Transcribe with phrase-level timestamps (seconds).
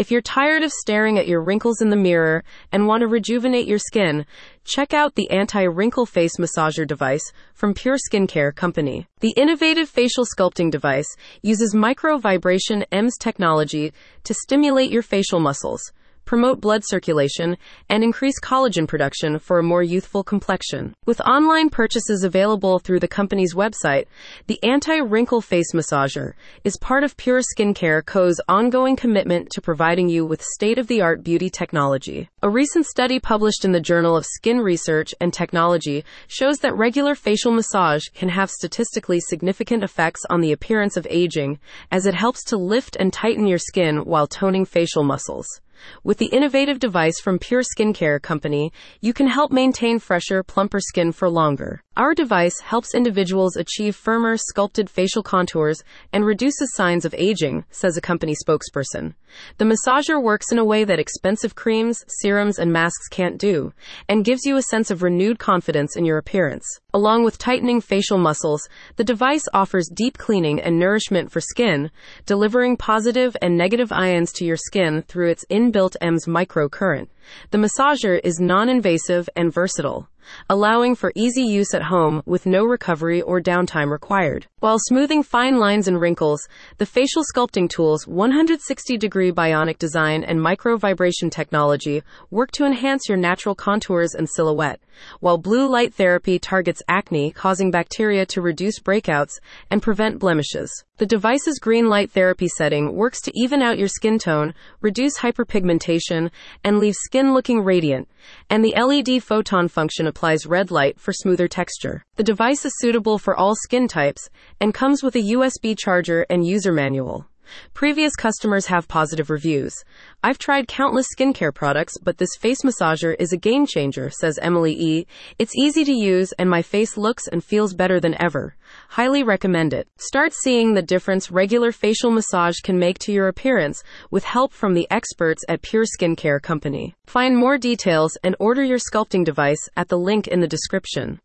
[0.00, 3.66] If you're tired of staring at your wrinkles in the mirror and want to rejuvenate
[3.66, 4.24] your skin,
[4.64, 9.08] check out the anti wrinkle face massager device from Pure Skincare Company.
[9.20, 13.92] The innovative facial sculpting device uses micro vibration EMS technology
[14.24, 15.92] to stimulate your facial muscles
[16.30, 17.56] promote blood circulation,
[17.88, 20.94] and increase collagen production for a more youthful complexion.
[21.04, 24.04] With online purchases available through the company's website,
[24.46, 30.08] the anti wrinkle face massager is part of Pure Skincare Co.'s ongoing commitment to providing
[30.08, 32.28] you with state of the art beauty technology.
[32.44, 37.16] A recent study published in the Journal of Skin Research and Technology shows that regular
[37.16, 41.58] facial massage can have statistically significant effects on the appearance of aging,
[41.90, 45.60] as it helps to lift and tighten your skin while toning facial muscles.
[46.04, 51.12] With the innovative device from Pure Skincare Company, you can help maintain fresher, plumper skin
[51.12, 51.82] for longer.
[51.96, 57.96] Our device helps individuals achieve firmer, sculpted facial contours and reduces signs of aging, says
[57.96, 59.14] a company spokesperson.
[59.58, 63.72] The massager works in a way that expensive creams, serums, and masks can't do,
[64.08, 66.64] and gives you a sense of renewed confidence in your appearance.
[66.92, 71.90] Along with tightening facial muscles, the device offers deep cleaning and nourishment for skin,
[72.26, 77.08] delivering positive and negative ions to your skin through its inbuilt EMS microcurrent.
[77.50, 80.08] The massager is non invasive and versatile
[80.48, 84.46] allowing for easy use at home with no recovery or downtime required.
[84.60, 86.46] While smoothing fine lines and wrinkles,
[86.78, 93.08] the facial sculpting tool's 160 degree bionic design and micro vibration technology work to enhance
[93.08, 94.80] your natural contours and silhouette,
[95.20, 99.40] while blue light therapy targets acne, causing bacteria to reduce breakouts
[99.70, 100.84] and prevent blemishes.
[100.98, 106.30] The device's green light therapy setting works to even out your skin tone, reduce hyperpigmentation,
[106.62, 108.08] and leave skin looking radiant,
[108.48, 112.04] and the LED photon function applies red light for smoother texture.
[112.14, 114.28] The device is suitable for all skin types
[114.60, 117.26] and comes with a USB charger and user manual.
[117.74, 119.74] Previous customers have positive reviews.
[120.22, 124.72] I've tried countless skincare products, but this face massager is a game changer, says Emily
[124.78, 125.06] E.
[125.38, 128.54] It's easy to use and my face looks and feels better than ever.
[128.90, 129.88] Highly recommend it.
[129.98, 134.74] Start seeing the difference regular facial massage can make to your appearance with help from
[134.74, 136.94] the experts at Pure Skincare Company.
[137.06, 141.18] Find more details and order your sculpting device at the link in the description.